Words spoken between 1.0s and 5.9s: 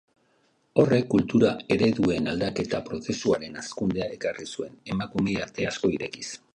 kultura-ereduen aldaketa-prozesuaren hazkundea ekarri zuen, emakumeei ate